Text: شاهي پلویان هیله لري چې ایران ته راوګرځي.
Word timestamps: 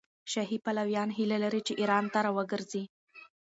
شاهي 0.33 0.57
پلویان 0.65 1.09
هیله 1.17 1.37
لري 1.43 1.61
چې 1.67 1.73
ایران 1.81 2.05
ته 2.13 2.19
راوګرځي. 2.25 2.83